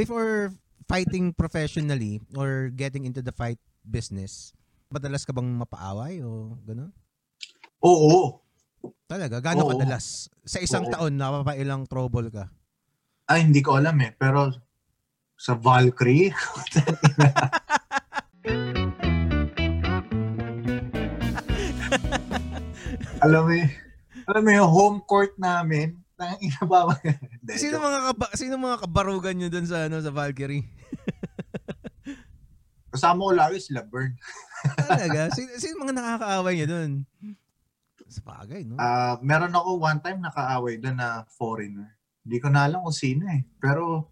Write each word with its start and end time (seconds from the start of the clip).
before 0.00 0.56
fighting 0.88 1.36
professionally 1.36 2.24
or 2.32 2.72
getting 2.72 3.04
into 3.04 3.20
the 3.20 3.36
fight 3.36 3.60
business, 3.84 4.56
madalas 4.88 5.28
ka 5.28 5.32
bang 5.36 5.60
mapaaway 5.60 6.24
o 6.24 6.56
gano'n? 6.64 6.88
Oo. 7.84 8.40
Talaga? 9.04 9.44
Gaano 9.44 9.68
Oo. 9.68 9.76
kadalas? 9.76 10.32
Sa 10.48 10.56
isang 10.56 10.88
Oo. 10.88 10.92
taon, 10.96 11.20
napapailang 11.20 11.84
trouble 11.84 12.32
ka? 12.32 12.48
Ay, 13.28 13.44
hindi 13.44 13.60
ko 13.60 13.76
alam 13.76 14.00
eh. 14.00 14.16
Pero 14.16 14.48
sa 15.36 15.52
Valkyrie, 15.52 16.32
alam 23.24 23.42
mo 23.44 23.52
yun, 23.52 23.70
alam 24.24 24.42
mo 24.44 24.50
yung 24.50 24.70
home 24.72 24.98
court 25.04 25.36
namin, 25.36 26.00
nang 26.20 26.36
ina? 26.38 26.60
Hindi, 27.40 27.52
Sino 27.56 27.80
mga 27.80 28.00
kaba- 28.12 28.34
sino 28.36 28.54
mga 28.60 28.78
kabarugan 28.84 29.34
nyo 29.40 29.48
dun 29.48 29.64
sa 29.64 29.88
ano 29.88 30.04
sa 30.04 30.12
Valkyrie? 30.12 30.68
Kasama 32.92 33.22
ko 33.22 33.32
lagi 33.32 33.58
sila, 33.62 33.86
Bern. 33.86 34.18
Talaga? 34.76 35.30
sino, 35.36 35.50
sino 35.56 35.80
mga 35.80 35.94
nakakaaway 35.96 36.54
nyo 36.58 36.66
dun? 36.68 36.90
Sa 38.10 38.20
bagay, 38.26 38.66
no? 38.66 38.74
Ah, 38.76 39.16
meron 39.22 39.54
ako 39.54 39.78
one 39.78 40.02
time 40.02 40.18
nakaaway 40.18 40.76
doon 40.76 40.98
na 40.98 41.22
foreigner. 41.38 41.94
Hindi 42.26 42.36
ko 42.42 42.50
na 42.50 42.66
alam 42.66 42.82
kung 42.82 42.92
sino 42.92 43.24
eh. 43.30 43.46
Pero, 43.62 44.10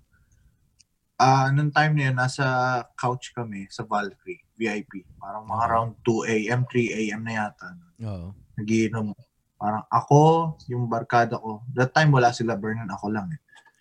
ah 1.18 1.50
nung 1.50 1.74
time 1.74 1.98
na 1.98 2.02
yun, 2.08 2.16
nasa 2.16 2.46
couch 2.94 3.34
kami 3.34 3.66
sa 3.68 3.82
Valkyrie, 3.82 4.46
VIP. 4.54 5.02
Parang 5.18 5.42
mga 5.42 5.62
around 5.66 5.90
2 6.06 6.46
a.m., 6.46 6.62
3 6.70 6.94
a.m. 6.94 7.20
na 7.27 7.32
yata. 7.34 7.68
Oo. 8.06 8.30
Nagiinom. 8.54 9.10
Parang 9.58 9.82
ako, 9.90 10.54
yung 10.70 10.86
barkada 10.86 11.34
ko. 11.34 11.66
That 11.74 11.90
time 11.90 12.14
wala 12.14 12.30
sila 12.30 12.54
Vernon, 12.54 12.86
ako 12.86 13.10
lang 13.10 13.26
eh. 13.34 13.40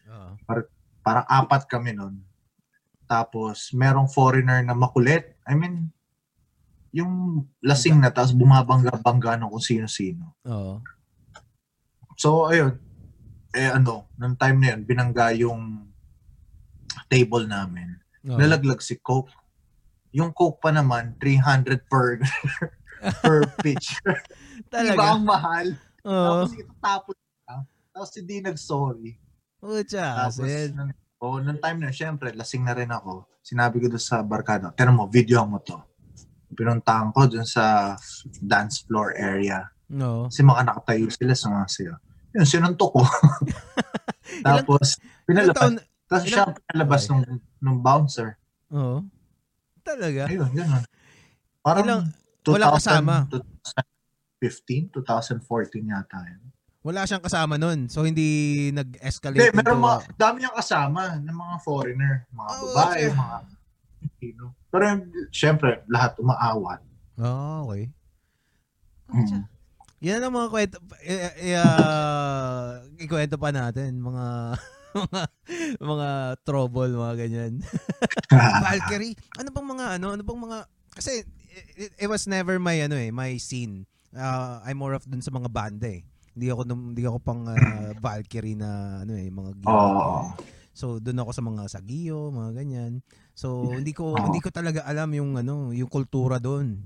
Oo. 0.09 0.65
Parang 1.05 1.25
apat 1.29 1.69
kami 1.69 1.93
nun. 1.93 2.17
Tapos, 3.05 3.71
merong 3.71 4.09
foreigner 4.09 4.65
na 4.65 4.73
makulit. 4.73 5.37
I 5.45 5.53
mean, 5.53 5.93
yung 6.91 7.45
lasing 7.61 8.01
na, 8.01 8.09
tapos 8.09 8.33
bumabangga-bangga 8.33 9.37
ng 9.37 9.53
kung 9.53 9.63
sino-sino. 9.63 10.33
Oo. 10.49 10.81
So, 12.17 12.49
ayun. 12.49 12.81
Eh, 13.53 13.69
ano, 13.69 14.09
nung 14.17 14.35
time 14.35 14.57
na 14.59 14.67
yun, 14.73 14.81
binangga 14.83 15.29
yung 15.37 15.87
table 17.05 17.45
namin. 17.45 18.01
Oo. 18.25 18.35
Nalaglag 18.35 18.81
si 18.81 18.97
Coke. 18.97 19.31
Yung 20.11 20.33
Coke 20.33 20.57
pa 20.57 20.73
naman, 20.73 21.13
300 21.21 21.85
per 21.85 22.17
per 23.23 23.45
pitch. 23.61 24.01
Diba 24.67 24.73
Talaga? 24.93 25.03
ang 25.09 25.23
mahal? 25.23 25.67
Oo. 26.03 26.43
Tapos 26.43 26.51
itatapon 26.53 27.15
lang. 27.43 27.61
Tapos 27.89 28.11
hindi 28.13 28.35
nag-sorry. 28.39 29.11
Pucha, 29.57 30.07
Tapos, 30.21 30.37
nung, 30.69 30.91
oh, 31.17 31.39
nung 31.39 31.57
time 31.57 31.79
na, 31.79 31.89
syempre, 31.89 32.29
lasing 32.31 32.61
na 32.61 32.73
rin 32.73 32.87
ako. 32.87 33.25
Sinabi 33.41 33.79
ko 33.79 33.87
doon 33.87 34.03
sa 34.03 34.21
barkada, 34.21 34.69
tira 34.71 34.91
mo, 34.91 35.07
video 35.07 35.41
mo 35.43 35.57
to. 35.57 35.79
Pinuntahan 36.49 37.09
ko 37.09 37.25
doon 37.25 37.43
sa 37.43 37.95
dance 38.37 38.83
floor 38.83 39.15
area. 39.15 39.65
No. 39.87 40.27
Kasi 40.27 40.43
mga 40.43 40.63
nakatayo 40.63 41.07
sila 41.09 41.33
sa 41.33 41.47
mga 41.49 41.67
siya. 41.67 41.93
Yun, 42.33 42.45
sinuntok 42.45 42.91
ko. 42.91 43.01
Tapos, 44.45 44.99
pinalabas. 45.23 45.55
taon? 45.57 45.75
Tapos 46.05 46.23
ilang- 46.23 46.51
siya 46.53 46.59
pinalabas 46.61 47.01
Okay. 47.01 47.09
nung, 47.09 47.23
nung 47.57 47.79
bouncer. 47.79 48.29
Oo. 48.69 49.03
Talaga? 49.81 50.27
Ayun, 50.27 50.51
ganun. 50.51 50.83
Parang 51.61 51.83
Ilang- 51.83 52.07
walang 52.45 52.73
kasama? 52.77 53.13
2015, 54.41 54.93
2014 54.93 55.87
yata 55.87 56.19
yun. 56.23 56.41
Wala 56.85 57.03
siyang 57.03 57.25
kasama 57.25 57.59
nun. 57.59 57.89
So, 57.91 58.07
hindi 58.07 58.69
nag-escalate. 58.71 59.51
Hindi, 59.51 59.57
meron 59.59 59.75
into- 59.75 59.83
mga, 59.83 59.97
dami 60.15 60.35
niyang 60.39 60.57
kasama 60.57 61.01
ng 61.19 61.35
mga 61.35 61.55
foreigner, 61.59 62.13
mga 62.31 62.49
Oh, 62.49 62.63
babae, 62.71 63.03
okay. 63.03 63.11
mga 63.11 63.37
Pilipino. 63.97 64.43
Pero 64.71 64.83
syempre, 65.29 65.69
lahat 65.89 66.15
umaawat. 66.15 66.79
Oh, 67.17 67.67
okay. 67.67 67.89
Mm. 69.09 69.43
Yan 69.97 70.21
ang 70.21 70.35
mga 70.35 70.49
kwento. 70.53 70.77
I- 71.01 71.35
i- 71.49 71.57
ah, 71.57 72.77
ikwento 73.01 73.35
pa 73.35 73.49
natin. 73.49 73.97
Mga 73.97 74.25
mga 75.01 75.21
mga 75.81 76.09
trouble, 76.45 76.93
mga 76.93 77.15
ganyan. 77.17 77.53
Valkyrie. 78.63 79.17
Ano 79.41 79.49
bang 79.49 79.67
mga 79.67 79.85
ano? 79.97 80.13
Ano 80.13 80.21
bang 80.21 80.39
mga 80.39 80.57
kasi 80.93 81.25
it, 81.73 81.91
it 81.97 82.07
was 82.07 82.29
never 82.29 82.61
my 82.61 82.77
ano 82.77 82.93
eh, 82.93 83.09
my 83.09 83.35
scene. 83.41 83.89
Uh, 84.15 84.63
I'm 84.63 84.79
more 84.79 84.95
of 84.95 85.03
dun 85.03 85.23
sa 85.23 85.33
mga 85.33 85.49
banda 85.51 85.87
eh. 85.89 86.05
Hindi 86.37 86.53
ako 86.53 86.61
hindi 86.69 87.03
ako 87.03 87.17
pang 87.19 87.41
ah, 87.49 87.91
Valkyrie 88.05 88.55
na 88.55 89.01
ano 89.03 89.13
eh, 89.17 89.27
mga 89.27 89.51
gimmick. 89.57 89.73
Oo. 89.73 90.31
So 90.77 91.01
doon 91.01 91.25
ako 91.25 91.31
sa 91.33 91.43
mga 91.43 91.63
sagiyo, 91.73 92.29
mga 92.29 92.51
ganyan. 92.61 93.01
So 93.33 93.73
hindi 93.73 93.91
ko 93.91 94.13
Oo. 94.13 94.21
hindi 94.29 94.37
ko 94.37 94.53
talaga 94.53 94.85
alam 94.85 95.09
yung 95.17 95.33
ano, 95.41 95.73
yung 95.73 95.89
kultura 95.89 96.37
doon. 96.37 96.77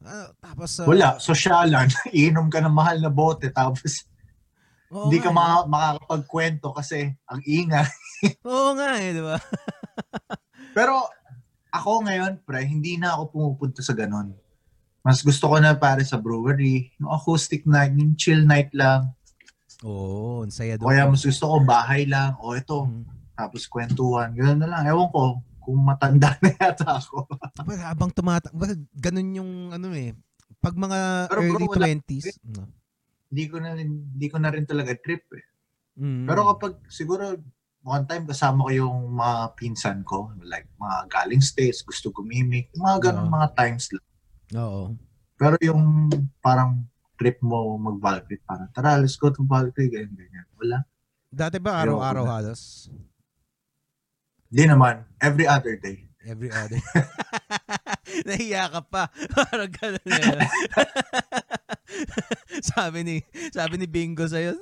Ah, 0.00 0.32
tapos 0.40 0.80
ah, 0.80 0.88
Wala, 0.88 1.08
sosyalan. 1.20 1.92
Iinom 2.16 2.48
ka 2.48 2.64
ng 2.64 2.72
mahal 2.72 3.04
na 3.04 3.12
bote, 3.12 3.52
tapos 3.52 4.08
oo 4.88 5.06
hindi 5.06 5.20
nga 5.20 5.28
ka 5.28 5.30
eh. 5.30 5.36
maka- 5.36 5.68
makakapagkwento 5.68 6.68
kasi 6.72 7.12
ang 7.28 7.40
ingay. 7.44 7.84
Oo 8.48 8.72
nga 8.76 8.96
eh, 9.00 9.12
di 9.12 9.22
ba? 9.22 9.36
Pero 10.72 11.04
ako 11.70 12.04
ngayon, 12.08 12.42
pre, 12.42 12.64
hindi 12.66 12.98
na 12.98 13.14
ako 13.16 13.22
pumupunta 13.32 13.80
sa 13.84 13.94
ganun. 13.94 14.34
Mas 15.00 15.20
gusto 15.20 15.46
ko 15.46 15.56
na 15.56 15.72
pare 15.74 16.02
sa 16.02 16.16
brewery, 16.16 16.92
yung 16.96 17.08
acoustic 17.08 17.64
night, 17.64 17.94
yung 17.94 18.12
chill 18.14 18.42
night 18.42 18.68
lang. 18.72 19.08
Oo, 19.80 20.44
ang 20.44 20.52
saya 20.52 20.76
doon. 20.76 20.86
kaya 20.86 21.08
mas 21.08 21.24
gusto 21.24 21.44
ko 21.46 21.56
bahay 21.62 22.04
lang, 22.04 22.36
o 22.36 22.52
ito, 22.52 22.84
Mm. 22.84 23.04
tapos 23.32 23.64
kwentuhan. 23.64 24.28
Ganun 24.30 24.60
na 24.60 24.68
lang. 24.68 24.82
Ewan 24.84 25.08
ko, 25.08 25.22
kung 25.58 25.80
matanda 25.80 26.36
na 26.44 26.52
yata 26.52 27.00
ako. 27.00 27.24
Well, 27.64 27.80
habang 27.80 28.10
tumata, 28.10 28.52
well, 28.52 28.72
ganun 28.94 29.32
yung 29.34 29.52
ano 29.70 29.88
eh. 29.90 30.12
Pag 30.58 30.76
mga 30.76 30.98
Pero 31.26 31.40
bro, 31.42 31.48
early 31.50 31.66
wala- 31.66 31.86
20s. 31.86 32.36
no. 32.44 32.68
hindi 33.30 33.46
ko 33.46 33.56
na 33.56 33.78
hindi 33.78 34.26
ko 34.26 34.36
na 34.36 34.50
rin 34.50 34.66
talaga 34.66 34.90
trip 34.96 35.22
eh. 35.32 35.46
Mm. 35.96 36.26
Pero 36.26 36.50
kapag 36.50 36.82
siguro 36.90 37.38
one 37.80 38.04
time 38.04 38.26
kasama 38.26 38.66
ko 38.66 38.70
yung 38.74 38.96
mga 39.14 39.36
pinsan 39.54 40.02
ko, 40.02 40.34
like 40.42 40.66
mga 40.76 41.08
galing 41.08 41.40
states, 41.40 41.80
gusto 41.80 42.10
gumimik, 42.10 42.68
mga 42.74 43.08
ganun 43.08 43.30
Oo. 43.30 43.32
mga 43.32 43.48
times 43.54 43.88
lang. 43.88 44.04
Oo. 44.56 44.94
Pero 45.38 45.54
yung 45.62 46.10
parang 46.42 46.84
trip 47.16 47.38
mo 47.44 47.76
mag-Valkyrie, 47.76 48.42
parang 48.44 48.68
tara, 48.72 48.96
let's 48.96 49.16
go 49.16 49.28
to 49.28 49.44
Valkyrie, 49.44 49.92
ganyan, 49.92 50.14
ganyan. 50.16 50.46
Wala. 50.56 50.78
Dati 51.30 51.62
ba 51.62 51.78
araw-araw 51.84 52.24
halos? 52.26 52.90
Hindi 54.50 54.64
naman, 54.66 55.06
every 55.22 55.46
other 55.46 55.78
day. 55.78 56.10
Every 56.26 56.50
other. 56.50 56.82
Nahiya 58.28 58.70
ka 58.70 58.80
pa. 58.84 59.08
Parang 59.36 59.70
ganun 59.70 60.06
eh. 60.06 60.50
sabi 62.62 63.02
ni 63.02 63.16
sabi 63.50 63.74
ni 63.78 63.86
Bingo 63.86 64.24
sa'yo. 64.26 64.54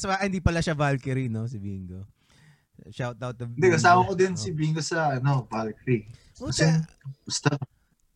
so, 0.00 0.08
ah, 0.08 0.24
hindi 0.24 0.40
pala 0.40 0.64
siya 0.64 0.76
Valkyrie, 0.76 1.28
no? 1.28 1.48
Si 1.48 1.60
Bingo. 1.60 2.04
Shout 2.90 3.18
out 3.18 3.36
to 3.36 3.46
Hindi, 3.46 3.68
kasama 3.70 4.02
ko 4.02 4.12
din 4.12 4.34
si 4.34 4.50
Bingo 4.50 4.82
sa 4.82 5.14
ano, 5.14 5.46
Valkyrie. 5.46 6.10
Kasi, 6.34 6.66
basta, 7.22 7.54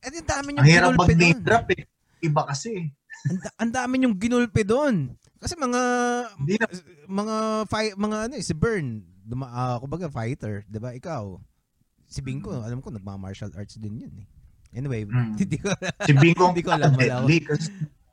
eh, 0.02 0.10
ang 0.10 0.26
dami 0.26 0.48
ang 0.50 0.56
niyong 0.56 0.66
hirap 0.66 0.90
mag-name 0.96 1.38
doon. 1.38 1.46
drop 1.46 1.66
eh. 1.70 1.82
Iba 2.18 2.42
kasi. 2.44 2.90
Ang, 3.26 3.38
ang 3.56 3.70
dami 3.70 3.94
niyong 3.96 4.16
ginulpe 4.16 4.62
doon. 4.62 5.14
Kasi 5.38 5.54
mga 5.54 5.82
Hindi 6.40 6.54
na, 6.58 6.66
mga 7.06 7.36
fight 7.66 7.94
mga 7.94 8.16
ano 8.26 8.34
eh, 8.34 8.42
si 8.42 8.54
Bern, 8.56 9.04
duma, 9.22 9.46
ah, 9.46 9.76
kumbaga 9.78 10.08
fighter, 10.08 10.66
'di 10.66 10.78
ba? 10.78 10.90
Ikaw. 10.90 11.38
Si 12.06 12.22
Bingo, 12.22 12.50
alam 12.56 12.78
ko 12.78 12.90
nagma-martial 12.90 13.50
arts 13.52 13.76
din 13.76 14.02
'yun 14.02 14.14
eh. 14.18 14.26
Anyway, 14.72 15.06
Mm. 15.06 15.34
hindi 15.40 15.58
ko 15.58 15.70
si 16.02 16.12
Bingo 16.12 16.50
Hindi 16.50 16.62
ko 16.62 16.70
alam, 16.74 16.94
wala 16.94 17.14
ako. 17.22 17.28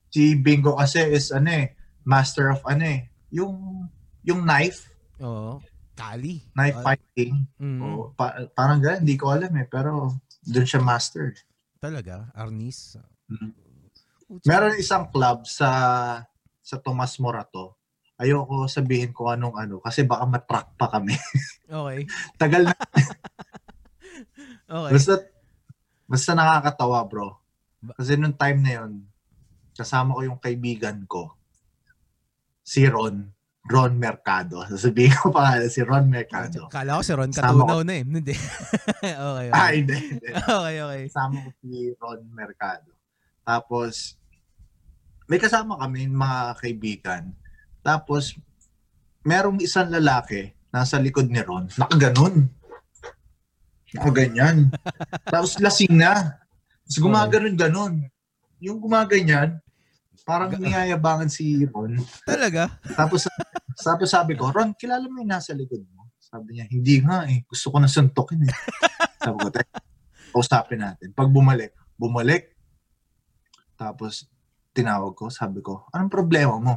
si 0.10 0.34
Bingo 0.36 0.78
kasi 0.78 1.02
is 1.10 1.30
ano 1.30 1.50
eh, 1.50 1.74
master 2.04 2.54
of 2.54 2.62
ano 2.64 2.86
eh, 2.86 3.10
yung, 3.30 3.86
yung 4.22 4.44
knife, 4.44 4.88
Oo. 5.18 5.58
Kali. 5.94 6.42
knife 6.54 6.82
fighting. 6.82 7.46
mm, 7.56 7.80
O, 7.80 7.88
pa- 8.12 8.50
parang 8.52 8.82
ganun, 8.82 9.06
hindi 9.06 9.16
ko 9.16 9.30
alam 9.30 9.54
eh. 9.54 9.68
Pero 9.70 10.18
doon 10.42 10.68
siya 10.68 10.82
master. 10.82 11.38
Talaga, 11.78 12.34
Arnis. 12.34 12.98
Mm. 13.30 13.54
Meron 14.44 14.74
isang 14.76 15.08
club 15.08 15.46
sa 15.46 15.70
sa 16.58 16.76
Tomas 16.80 17.20
Morato. 17.22 17.78
Ayoko 18.16 18.66
sabihin 18.66 19.12
ko 19.12 19.30
anong 19.30 19.58
ano 19.58 19.76
kasi 19.78 20.02
baka 20.04 20.26
matrack 20.26 20.68
pa 20.76 20.90
kami. 20.90 21.14
Okay. 21.74 22.06
Tagal 22.38 22.70
na. 22.70 22.76
Okay. 24.64 24.92
Basta, 24.94 25.14
basta 26.06 26.32
nakakatawa 26.34 27.02
bro. 27.06 27.30
Kasi 27.94 28.14
nung 28.14 28.34
time 28.34 28.60
na 28.62 28.72
yun, 28.82 29.06
kasama 29.74 30.14
ko 30.14 30.22
yung 30.24 30.40
kaibigan 30.40 31.02
ko. 31.06 31.34
Si 32.62 32.86
Ron. 32.86 33.28
Ron 33.64 33.96
Mercado. 33.96 34.64
Sasabihin 34.68 35.16
ko 35.16 35.32
pa 35.32 35.56
si 35.72 35.80
Ron 35.80 36.12
Mercado. 36.12 36.68
Kala 36.68 37.00
ko 37.00 37.04
si 37.04 37.14
Ron 37.16 37.32
Sama 37.32 37.64
Catunaw 37.64 37.82
na 37.88 37.94
eh. 37.96 38.04
Hindi. 38.04 38.36
okay, 39.00 39.16
okay. 39.16 39.50
Ah, 39.56 39.72
hindi. 39.72 39.96
hindi. 39.96 40.30
okay, 40.36 40.76
okay. 40.84 41.04
kasama 41.08 41.38
ko 41.40 41.50
si 41.64 41.72
Ron 41.96 42.22
Mercado. 42.36 42.90
Tapos, 43.44 44.20
may 45.32 45.40
kasama 45.40 45.80
kami 45.80 46.12
mga 46.12 46.40
kaibigan. 46.60 47.24
Tapos, 47.80 48.36
merong 49.24 49.64
isang 49.64 49.88
lalaki 49.88 50.52
nasa 50.68 51.00
likod 51.00 51.32
ni 51.32 51.40
Ron, 51.40 51.72
nakaganon. 51.80 52.52
Nakaganyan. 53.94 54.74
Tapos 55.34 55.62
lasing 55.62 55.94
na. 55.94 56.42
Tapos 56.84 56.98
gumaganon 57.00 57.56
ganon. 57.56 57.94
Yung 58.60 58.82
gumaganyan, 58.82 59.62
parang 60.24 60.56
niyayabangan 60.56 61.28
si 61.28 61.68
Ron. 61.68 62.00
Talaga? 62.24 62.80
Tapos, 62.96 63.28
tapos 63.76 64.10
sabi 64.10 64.40
ko, 64.40 64.50
Ron, 64.50 64.72
kilala 64.76 65.06
mo 65.08 65.20
yung 65.20 65.32
nasa 65.32 65.52
likod 65.52 65.84
mo? 65.92 66.12
Sabi 66.20 66.58
niya, 66.58 66.66
hindi 66.72 67.04
nga 67.04 67.28
eh. 67.30 67.44
Gusto 67.46 67.70
ko 67.70 67.78
na 67.78 67.92
suntokin 67.92 68.48
eh. 68.48 68.56
Sabi 69.20 69.38
ko, 69.38 69.50
teka, 69.52 69.78
usapin 70.34 70.82
natin. 70.82 71.12
Pag 71.14 71.30
bumalik, 71.30 71.76
bumalik. 72.00 72.56
Tapos, 73.76 74.26
tinawag 74.74 75.14
ko, 75.14 75.30
sabi 75.30 75.62
ko, 75.62 75.86
anong 75.94 76.10
problema 76.10 76.56
mo? 76.58 76.76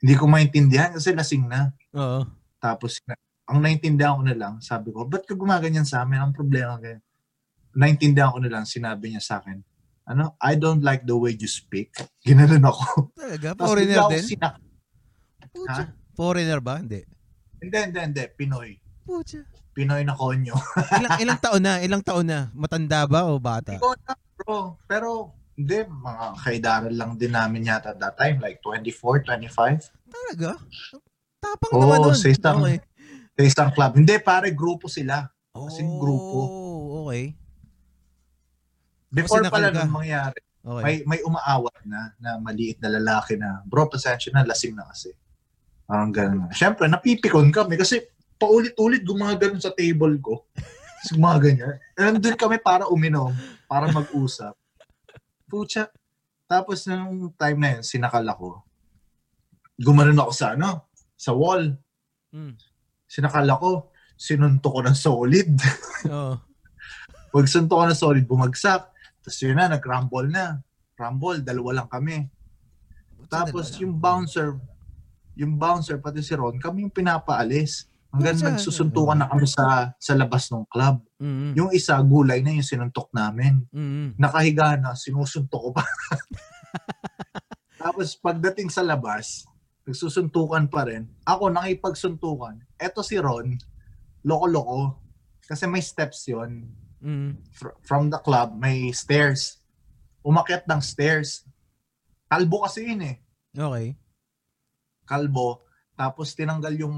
Hindi 0.00 0.14
ko 0.16 0.24
maintindihan 0.30 0.94
kasi 0.94 1.12
lasing 1.12 1.44
na. 1.46 1.70
Oo. 1.92 2.24
Tapos, 2.62 3.02
ang 3.46 3.58
naintindihan 3.58 4.16
ko 4.16 4.22
na 4.24 4.38
lang, 4.38 4.54
sabi 4.62 4.94
ko, 4.94 5.04
ba't 5.04 5.26
ka 5.26 5.34
gumaganyan 5.34 5.84
sa 5.84 6.06
amin? 6.06 6.22
Ang 6.22 6.34
problema 6.34 6.78
kayo? 6.78 7.02
Naintindihan 7.74 8.32
ko 8.32 8.38
na 8.40 8.48
lang, 8.48 8.64
sinabi 8.64 9.12
niya 9.12 9.22
sa 9.22 9.42
akin, 9.42 9.60
ano, 10.04 10.34
I 10.38 10.54
don't 10.54 10.80
like 10.80 11.02
the 11.02 11.14
way 11.14 11.32
you 11.32 11.46
speak. 11.46 11.94
Ginanon 12.26 12.62
ako. 12.62 13.10
Talaga? 13.12 13.48
Tapos 13.54 13.66
Foreigner 13.66 13.98
ako 13.98 14.10
din? 14.10 14.24
sinak- 14.26 14.60
Pucha. 15.48 15.84
Foreigner 16.12 16.60
ba? 16.60 16.78
Hindi. 16.78 17.04
Hindi, 17.58 17.78
hindi, 17.78 18.00
hindi. 18.00 18.24
Pinoy. 18.30 18.70
Pucha. 19.02 19.40
Pinoy 19.72 20.02
na 20.02 20.12
konyo. 20.12 20.52
Ilang, 20.98 21.16
ilang 21.18 21.40
taon 21.40 21.62
na? 21.62 21.74
Ilang 21.78 22.02
taon 22.02 22.26
na? 22.26 22.40
Matanda 22.52 23.04
ba 23.04 23.24
o 23.24 23.36
bata? 23.36 23.72
Ikaw 23.72 23.92
na, 23.98 24.12
bro. 24.34 24.76
Pero, 24.84 25.32
hindi, 25.52 25.80
mga 25.82 26.24
kaidaran 26.38 26.92
lang 26.92 27.16
din 27.16 27.32
namin 27.32 27.64
yata 27.64 27.92
that 27.92 28.14
time. 28.14 28.36
Like 28.38 28.60
24, 28.60 29.24
25. 29.24 29.88
Talaga? 30.08 30.60
Tapang 31.38 31.72
Oo, 31.72 31.80
naman 31.80 31.98
nun. 32.02 32.14
sa 32.14 32.28
isang- 32.28 32.60
Okay. 32.60 32.78
Sa 33.32 33.42
isang 33.42 33.70
club. 33.70 33.96
Hindi, 33.96 34.14
pare, 34.18 34.52
grupo 34.52 34.86
sila. 34.86 35.24
Grupo. 35.52 36.38
Oh, 36.42 36.72
okay. 37.06 37.32
Before 39.12 39.44
pala 39.52 39.68
nung 39.68 39.92
mangyari, 39.92 40.40
Okay. 40.62 40.82
may, 40.86 40.96
may 41.02 41.20
umaawat 41.26 41.74
na, 41.82 42.14
na 42.22 42.38
maliit 42.38 42.78
na 42.78 42.94
lalaki 42.94 43.34
na, 43.34 43.66
bro, 43.66 43.90
pasensya 43.90 44.30
na, 44.30 44.46
lasing 44.46 44.78
na 44.78 44.86
kasi. 44.86 45.10
Parang 45.90 46.14
ganun. 46.14 46.46
Siyempre, 46.54 46.86
napipikon 46.86 47.50
kami 47.50 47.74
kasi 47.74 47.98
paulit-ulit 48.38 49.02
gumagano 49.02 49.58
sa 49.58 49.74
table 49.74 50.22
ko. 50.22 50.46
Tapos 51.02 51.18
gumaganyan. 51.18 51.82
Nandun 51.98 52.38
kami 52.38 52.62
para 52.62 52.86
uminom, 52.86 53.34
para 53.66 53.90
mag-usap. 53.90 54.54
Pucha. 55.50 55.90
Tapos 56.46 56.86
nung 56.86 57.34
time 57.34 57.58
na 57.58 57.68
yun, 57.74 57.82
sinakal 57.82 58.22
ako. 58.22 58.62
Gumanon 59.82 60.22
ako 60.22 60.30
sa 60.30 60.54
ano, 60.54 60.86
sa 61.18 61.34
wall. 61.34 61.74
Mm. 62.30 62.54
Sinakal 63.10 63.50
ako, 63.50 63.90
sinunto 64.14 64.70
ko 64.70 64.78
ng 64.78 64.94
solid. 64.94 65.58
Oo. 66.06 66.38
Pag 67.34 67.46
sunto 67.50 67.74
ko 67.74 67.82
ng 67.82 67.98
solid, 67.98 68.24
bumagsak. 68.30 68.91
Tapos 69.22 69.38
yun 69.38 69.54
na, 69.54 69.70
nag-rumble 69.70 70.28
na. 70.28 70.58
Rumble, 70.98 71.46
dalawa 71.46 71.82
lang 71.82 71.88
kami. 71.88 72.26
Tapos 73.30 73.78
yung 73.78 73.96
bouncer, 73.96 74.58
yung 75.38 75.56
bouncer 75.56 75.96
pati 76.02 76.20
si 76.20 76.34
Ron, 76.34 76.58
kami 76.58 76.84
yung 76.84 76.94
pinapaalis. 76.94 77.86
Hanggang 78.12 78.36
Pucha. 78.36 78.48
nagsusuntukan 78.52 79.24
na 79.24 79.30
kami 79.32 79.48
sa 79.48 79.96
sa 79.96 80.12
labas 80.12 80.52
ng 80.52 80.68
club. 80.68 81.00
Mm-mm. 81.16 81.56
Yung 81.56 81.72
isa, 81.72 81.96
gulay 82.04 82.44
na 82.44 82.52
yung 82.52 82.66
sinuntok 82.66 83.08
namin. 83.08 83.64
Mm-mm. 83.72 84.20
Nakahiga 84.20 84.76
na, 84.76 84.92
sinusuntok 84.92 85.60
ko 85.64 85.70
pa. 85.72 85.80
Tapos 87.80 88.12
pagdating 88.20 88.68
sa 88.68 88.84
labas, 88.84 89.48
nagsusuntukan 89.88 90.68
pa 90.68 90.84
rin. 90.84 91.08
Ako, 91.24 91.56
nakipagsuntukan. 91.56 92.60
Eto 92.76 93.00
si 93.00 93.16
Ron, 93.16 93.56
loko-loko. 94.28 95.00
Kasi 95.48 95.64
may 95.64 95.80
steps 95.80 96.28
yon 96.28 96.68
Mm. 97.02 97.42
fr- 97.50 97.76
from 97.82 98.08
the 98.14 98.18
club, 98.22 98.54
may 98.54 98.94
stairs. 98.94 99.58
Umakyat 100.22 100.70
ng 100.70 100.78
stairs. 100.78 101.42
Kalbo 102.30 102.62
kasi 102.62 102.86
yun 102.86 103.02
eh. 103.02 103.16
Okay. 103.50 103.98
Kalbo. 105.02 105.66
Tapos 105.98 106.32
tinanggal 106.38 106.78
yung 106.78 106.96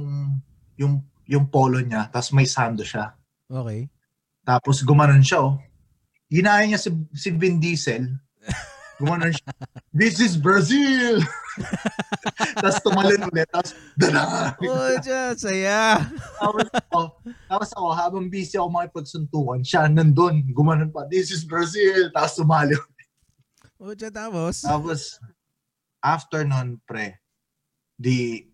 yung 0.76 1.00
yung 1.24 1.48
polo 1.48 1.80
niya, 1.80 2.12
tapos 2.12 2.36
may 2.36 2.44
sando 2.44 2.84
siya. 2.84 3.16
Okay. 3.48 3.88
Tapos 4.44 4.84
gumanon 4.84 5.24
siya 5.24 5.40
oh. 5.40 5.56
Ginaya 6.28 6.68
niya 6.68 6.80
si, 6.80 6.92
si 7.16 7.32
Vin 7.32 7.56
Diesel. 7.56 8.12
Gumanon 9.00 9.32
siya. 9.32 9.50
This 9.96 10.20
is 10.20 10.36
Brazil! 10.36 11.24
tapos 12.62 12.78
tumalon 12.82 13.22
ulit. 13.30 13.48
Tapos, 13.50 13.72
dada! 13.94 14.54
Pucha, 14.58 15.34
saya. 15.38 16.02
tapos, 16.40 16.66
ako, 16.70 17.00
tapos 17.46 17.68
ako, 17.74 17.88
habang 17.94 18.26
busy 18.26 18.58
ako 18.58 18.68
makipagsuntukan, 18.70 19.60
siya 19.62 19.86
nandun. 19.86 20.42
Gumanon 20.50 20.90
pa, 20.90 21.06
this 21.06 21.30
is 21.30 21.46
Brazil! 21.46 22.10
Tapos 22.10 22.34
sumali 22.34 22.74
Pucha, 23.78 24.08
tapos? 24.10 24.64
Tapos, 24.64 25.22
after 26.02 26.42
nun, 26.44 26.80
pre, 26.84 27.20
di 27.94 28.48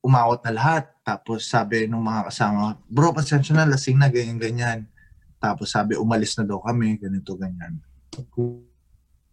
umawat 0.00 0.40
na 0.48 0.52
lahat. 0.56 0.84
Tapos 1.04 1.48
sabi 1.48 1.84
nung 1.86 2.04
mga 2.04 2.32
kasama, 2.32 2.76
bro, 2.88 3.12
pasensya 3.12 3.52
na, 3.56 3.68
lasing 3.68 4.00
na, 4.00 4.08
ganyan-ganyan. 4.08 4.88
Tapos 5.40 5.72
sabi, 5.72 5.96
umalis 5.96 6.36
na 6.36 6.44
daw 6.44 6.60
kami, 6.60 7.00
ganito, 7.00 7.36
ganyan. 7.36 7.80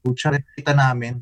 Kutsa 0.04 0.36
kita 0.56 0.72
namin, 0.72 1.20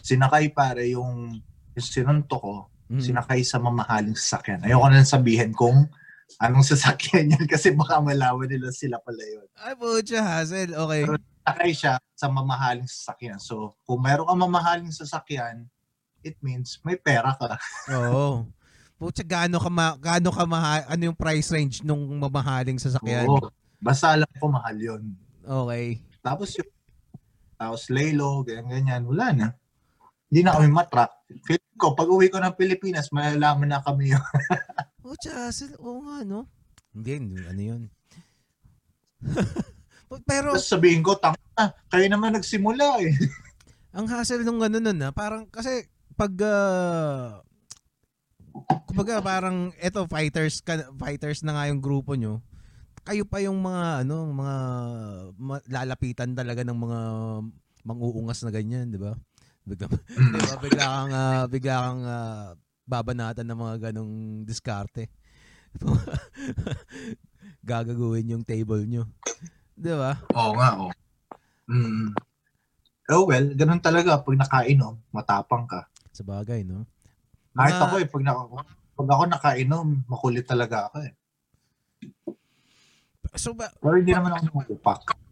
sinakay 0.00 0.50
pare 0.50 0.90
yung, 0.90 1.38
yung 1.74 1.86
sinunto 1.86 2.38
ko, 2.40 2.54
Mm. 2.84 3.00
sinakay 3.00 3.40
sa 3.40 3.56
mamahaling 3.56 4.12
sasakyan. 4.12 4.60
Ayoko 4.60 4.92
na 4.92 5.00
sabihin 5.02 5.56
kung 5.56 5.88
anong 6.36 6.66
sasakyan 6.70 7.32
yan 7.32 7.46
kasi 7.48 7.72
baka 7.72 7.96
malaman 7.96 8.44
nila 8.44 8.68
sila 8.76 9.00
pala 9.00 9.24
yun. 9.24 9.48
Ay, 9.56 9.72
pucha, 9.72 10.20
hassle. 10.20 10.76
Okay. 10.76 11.02
sakay 11.44 11.72
siya 11.72 11.94
sa 12.12 12.28
mamahaling 12.28 12.84
sasakyan. 12.84 13.40
So, 13.40 13.72
kung 13.88 14.04
meron 14.04 14.28
kang 14.28 14.36
mamahaling 14.36 14.92
sasakyan, 14.92 15.64
it 16.20 16.36
means 16.44 16.76
may 16.84 16.96
pera 16.96 17.32
ka. 17.32 17.56
Oo. 18.12 18.48
Pucha, 19.00 19.24
gaano 19.24 19.56
ka, 19.56 19.72
ma- 19.72 19.96
gaano 19.96 20.28
ka 20.28 20.44
mahal, 20.44 20.84
ano 20.84 21.02
yung 21.08 21.16
price 21.16 21.48
range 21.52 21.80
nung 21.80 22.04
mamahaling 22.20 22.76
sasakyan? 22.76 23.24
Oo. 23.32 23.48
Basta 23.80 24.12
alam 24.12 24.28
ko 24.36 24.52
mahal 24.52 24.76
yun. 24.76 25.02
Okay. 25.40 26.04
Tapos 26.20 26.52
yung 26.56 26.68
tapos 27.56 27.88
laylo, 27.88 28.44
ganyan, 28.44 28.68
ganyan. 28.68 29.02
Wala 29.08 29.26
na. 29.32 29.48
Hindi 30.34 30.50
na 30.50 30.58
kami 30.58 30.66
matrak. 30.66 31.14
Feeling 31.46 31.78
ko, 31.78 31.94
pag 31.94 32.10
uwi 32.10 32.26
ko 32.26 32.42
ng 32.42 32.58
Pilipinas, 32.58 33.14
malalaman 33.14 33.70
na 33.70 33.78
kami 33.78 34.18
yun. 34.18 34.26
Pucha, 35.06 35.46
hassle. 35.46 35.78
Oo 35.78 36.02
nga, 36.02 36.26
no? 36.26 36.50
Hindi, 36.90 37.22
hindi. 37.22 37.38
Ano 37.46 37.62
yun? 37.62 37.82
Pero, 40.26 40.58
Tapos 40.58 40.66
sabihin 40.66 41.06
ko, 41.06 41.14
tanga 41.22 41.38
na, 41.54 41.70
kayo 41.86 42.10
naman 42.10 42.34
nagsimula 42.34 42.98
eh. 43.06 43.14
ang 43.94 44.10
hassle 44.10 44.42
nung 44.42 44.58
ano 44.58 44.82
nun, 44.82 45.06
ah, 45.06 45.14
parang, 45.14 45.46
kasi, 45.46 45.86
pag, 46.18 46.34
ah, 46.42 47.38
kumbaga, 48.90 49.22
parang, 49.22 49.70
eto, 49.78 50.02
fighters, 50.10 50.58
ka, 50.66 50.90
fighters 50.98 51.46
na 51.46 51.54
nga 51.54 51.70
yung 51.70 51.78
grupo 51.78 52.18
nyo, 52.18 52.42
kayo 53.06 53.22
pa 53.22 53.38
yung 53.38 53.62
mga, 53.62 54.02
ano, 54.02 54.34
mga, 54.34 54.56
ma- 55.38 55.66
lalapitan 55.70 56.34
talaga 56.34 56.66
ng 56.66 56.74
mga 56.74 56.98
manguungas 57.86 58.42
na 58.42 58.50
ganyan, 58.50 58.90
di 58.90 58.98
ba? 58.98 59.14
Bigla, 59.64 59.88
di 59.88 60.40
ba? 60.44 60.54
Bigla 60.60 60.84
kang, 60.84 61.10
ah, 61.10 61.44
bigla 61.48 61.74
kang, 61.80 62.02
ah, 62.04 62.48
babanatan 62.84 63.48
ng 63.48 63.58
mga 63.58 63.76
ganong 63.90 64.14
diskarte. 64.44 65.08
Gagaguhin 67.64 68.36
yung 68.36 68.44
table 68.44 68.84
nyo. 68.84 69.08
Di 69.72 69.88
ba? 69.90 70.20
Oo 70.36 70.52
nga, 70.60 70.68
oo. 70.76 70.92
Mm. 71.64 72.12
Oh 73.08 73.24
well, 73.24 73.46
ganun 73.56 73.80
talaga. 73.80 74.20
Pag 74.20 74.36
nakainom, 74.36 75.00
matapang 75.08 75.64
ka. 75.64 75.88
Sa 76.12 76.24
bagay, 76.24 76.60
no? 76.64 76.84
Kahit 77.56 77.74
Mga- 77.74 77.84
ako 77.88 77.94
eh, 77.96 78.06
pag, 78.08 78.22
naka, 78.22 78.42
pag 78.94 79.08
ako 79.08 79.22
nakainom, 79.26 79.86
makulit 80.04 80.44
talaga 80.44 80.92
ako 80.92 81.08
eh. 81.08 81.12
So, 83.34 83.56
ba, 83.56 83.72
Pero 83.80 83.96
hindi 83.96 84.12
naman 84.12 84.36
ako 84.36 84.44
nakupak. 84.60 85.23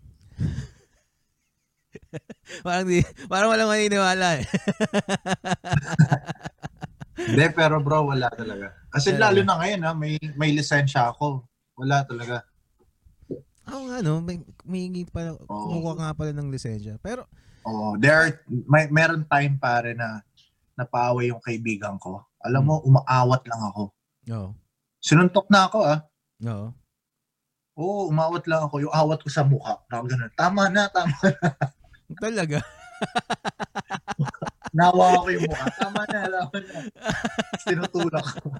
parang, 2.67 2.85
di, 2.87 3.01
parang 3.27 3.51
walang 3.53 3.71
maniniwala 3.71 4.41
eh. 4.41 4.45
Hindi, 7.23 7.47
pero 7.55 7.79
bro, 7.79 8.09
wala 8.11 8.27
talaga. 8.33 8.73
Kasi 8.91 9.15
Talaga. 9.15 9.23
lalo 9.31 9.41
na 9.47 9.55
ngayon 9.63 9.81
ha, 9.87 9.93
may, 9.95 10.17
may 10.35 10.51
lisensya 10.51 11.13
ako. 11.13 11.47
Wala 11.79 12.03
talaga. 12.03 12.43
Oo 13.71 13.83
nga, 13.89 14.03
no? 14.03 14.19
May, 14.21 14.43
may 14.67 15.07
pa, 15.07 15.31
Oo. 15.31 15.47
kumukuha 15.47 15.95
nga 16.03 16.17
pala 16.17 16.33
ng 16.35 16.51
lisensya. 16.51 16.99
Pero, 16.99 17.29
Oh, 17.63 17.95
there 17.95 18.43
may 18.67 18.91
meron 18.91 19.23
time 19.31 19.55
pare 19.55 19.95
na 19.95 20.19
napaaway 20.75 21.31
yung 21.31 21.39
kaibigan 21.39 21.95
ko. 21.95 22.19
Alam 22.43 22.67
mo, 22.67 22.75
umaawat 22.83 23.47
lang 23.47 23.63
ako. 23.71 23.83
oo. 24.35 24.51
Sinuntok 24.99 25.47
na 25.47 25.71
ako 25.71 25.79
ah. 25.87 25.99
Oo. 26.43 26.69
Oo, 27.79 28.01
umawat 28.11 28.51
lang 28.51 28.67
ako. 28.67 28.83
Yung 28.83 28.91
awat 28.91 29.23
ko 29.23 29.31
sa 29.31 29.47
mukha. 29.47 29.79
Parang 29.87 30.11
ganun. 30.11 30.31
Tama 30.35 30.67
na, 30.75 30.91
tama. 30.91 31.15
Talaga? 32.21 32.61
Nawa 34.76 35.21
ko 35.21 35.28
yung 35.28 35.45
mukha. 35.49 35.69
Tama 35.76 36.02
na, 36.09 36.19
alam 36.28 36.49
na. 36.49 36.78
Sinutulak 37.61 38.26
ko. 38.40 38.57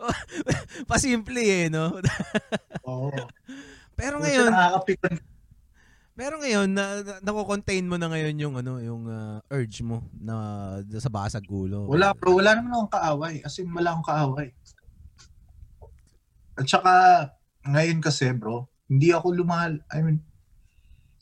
Pasimple 0.90 1.42
eh, 1.44 1.66
no? 1.70 2.00
Oo. 2.88 3.12
Pero 3.94 4.18
ngayon, 4.18 4.50
pero 6.16 6.40
ngayon 6.40 6.68
na, 6.72 7.04
na 7.04 7.14
nako-contain 7.20 7.84
mo 7.84 8.00
na 8.00 8.08
ngayon 8.08 8.36
yung 8.36 8.54
ano, 8.60 8.80
yung 8.80 9.04
uh, 9.08 9.40
urge 9.52 9.84
mo 9.84 10.04
na, 10.16 10.34
na 10.84 11.00
sa 11.00 11.12
basag 11.12 11.44
ulo. 11.48 11.88
Wala 11.88 12.12
bro, 12.16 12.40
wala 12.40 12.56
naman 12.56 12.72
akong 12.76 12.92
kaaway. 12.92 13.34
As 13.44 13.58
in, 13.60 13.72
wala 13.72 13.92
akong 13.92 14.08
kaaway. 14.08 14.48
At 16.56 16.66
saka 16.68 16.92
ngayon 17.64 18.00
kasi 18.00 18.32
bro, 18.32 18.69
hindi 18.90 19.14
ako 19.14 19.38
lumal, 19.38 19.78
I 19.94 20.02
mean, 20.02 20.18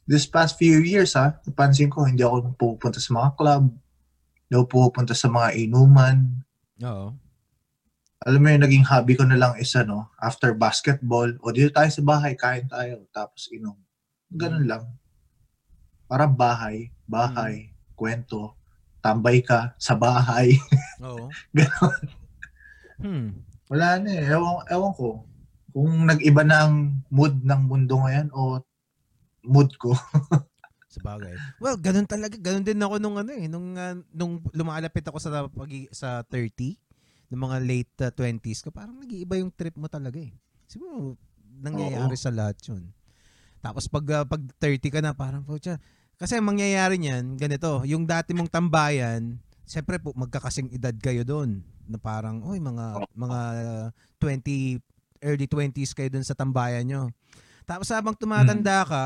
this 0.09 0.25
past 0.25 0.57
few 0.57 0.81
years 0.81 1.13
ha, 1.13 1.37
napansin 1.45 1.93
ko, 1.93 2.09
hindi 2.09 2.25
ako 2.25 2.57
pupunta 2.57 2.97
sa 2.97 3.13
mga 3.13 3.37
club, 3.37 3.69
hindi 4.49 4.53
ako 4.57 4.67
pupunta 4.73 5.13
sa 5.13 5.29
mga 5.29 5.53
inuman. 5.69 6.41
Oo. 6.81 7.13
Alam 8.25 8.41
mo 8.41 8.49
yung 8.51 8.65
naging 8.65 8.89
hobby 8.89 9.15
ko 9.15 9.29
na 9.29 9.37
lang 9.37 9.53
is 9.61 9.71
ano, 9.77 10.09
after 10.17 10.57
basketball, 10.57 11.29
o 11.45 11.53
dito 11.53 11.71
tayo 11.71 11.93
sa 11.93 12.03
bahay, 12.03 12.33
kain 12.35 12.67
tayo, 12.67 13.05
tapos 13.13 13.53
inom. 13.53 13.77
Ganun 14.33 14.65
lang. 14.65 14.89
Para 16.09 16.25
bahay, 16.25 16.89
bahay, 17.05 17.77
kwento, 17.93 18.57
tambay 19.05 19.45
ka 19.45 19.77
sa 19.77 19.93
bahay. 19.93 20.57
Oo. 21.05 21.29
Ganon. 21.53 22.01
Hmm. 22.99 23.29
Wala 23.69 24.01
na 24.01 24.11
eh. 24.11 24.25
Ewan, 24.33 24.65
ewan 24.73 24.93
ko. 24.97 25.28
Kung 25.79 26.11
nag-iba 26.11 26.43
na 26.43 26.67
ang 26.67 27.07
mood 27.07 27.39
ng 27.39 27.63
mundo 27.71 28.03
ngayon 28.03 28.35
o 28.35 28.59
mood 29.47 29.71
ko. 29.79 29.95
Sa 30.91 30.99
bagay. 31.07 31.39
Well, 31.63 31.79
ganun 31.79 32.11
talaga. 32.11 32.35
Ganun 32.35 32.67
din 32.67 32.83
ako 32.83 32.99
nung 32.99 33.15
ano 33.15 33.31
eh. 33.31 33.47
Nung, 33.47 33.79
ah, 33.79 33.95
nung 34.11 34.43
lumalapit 34.51 35.07
ako 35.07 35.23
sa, 35.23 35.47
pag, 35.47 35.71
sa 35.95 36.27
30, 36.27 36.75
ng 37.31 37.39
mga 37.39 37.57
late 37.63 37.95
ah, 38.03 38.11
20s 38.11 38.67
ko, 38.67 38.75
parang 38.75 38.99
nag-iiba 38.99 39.39
yung 39.39 39.55
trip 39.55 39.79
mo 39.79 39.87
talaga 39.87 40.19
eh. 40.19 40.35
Siguro, 40.67 41.15
nangyayari 41.63 42.19
sa 42.19 42.35
lahat 42.35 42.59
yun. 42.67 42.91
Tapos 43.63 43.87
pag, 43.87 44.03
ah, 44.11 44.27
pag 44.27 44.43
30 44.59 44.83
ka 44.91 44.99
na, 44.99 45.15
parang, 45.15 45.47
pucha, 45.47 45.79
kasi 46.19 46.35
ang 46.35 46.51
mangyayari 46.51 46.99
niyan, 46.99 47.39
ganito, 47.39 47.87
yung 47.87 48.03
dati 48.03 48.35
mong 48.35 48.51
tambayan, 48.51 49.39
siyempre 49.63 50.03
po, 50.03 50.11
magkakasing 50.19 50.75
edad 50.75 50.97
kayo 50.99 51.23
doon. 51.23 51.63
Na 51.87 52.01
parang, 52.03 52.43
oy, 52.43 52.59
mga, 52.59 53.07
mga 53.15 53.41
20, 54.19 54.83
early 55.23 55.47
20s 55.47 55.95
kayo 55.95 56.09
doon 56.09 56.27
sa 56.27 56.37
tambayan 56.37 56.85
nyo. 56.87 57.03
Tapos 57.69 57.89
habang 57.93 58.17
tumatanda 58.17 58.85
ka, 58.87 59.05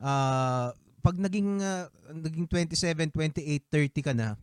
ah, 0.00 0.72
pag 1.04 1.16
naging, 1.20 1.60
ah, 1.60 1.86
naging 2.10 2.48
27, 2.48 3.12
28, 3.12 3.62
30 3.68 4.06
ka 4.06 4.12
na, 4.16 4.34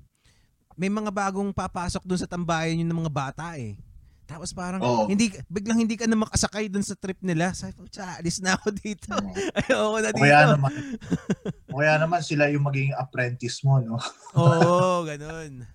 may 0.74 0.90
mga 0.90 1.10
bagong 1.14 1.54
papasok 1.54 2.02
doon 2.06 2.22
sa 2.22 2.30
tambayan 2.30 2.82
yun 2.82 2.90
ng 2.90 3.02
mga 3.06 3.14
bata 3.14 3.58
eh. 3.58 3.78
Tapos 4.24 4.56
parang 4.56 4.80
Oo. 4.80 5.06
hindi 5.12 5.30
biglang 5.52 5.84
hindi 5.84 6.00
ka 6.00 6.08
na 6.08 6.16
makasakay 6.16 6.72
doon 6.72 6.86
sa 6.86 6.96
trip 6.96 7.20
nila. 7.20 7.52
Sabi 7.52 7.76
ko, 7.76 7.84
"Tsa, 7.86 8.18
alis 8.18 8.40
na 8.40 8.56
ako 8.56 8.72
dito. 8.72 9.12
Ayoko 9.60 9.98
na 10.00 10.10
o 10.10 10.16
dito." 10.16 10.24
kaya 10.24 10.42
naman, 10.56 10.74
o 11.70 11.78
kaya 11.84 11.96
naman 12.00 12.22
sila 12.24 12.48
yung 12.50 12.64
maging 12.64 12.96
apprentice 12.96 13.62
mo, 13.68 13.84
no? 13.84 14.00
Oo, 14.40 15.04
ganun. 15.04 15.68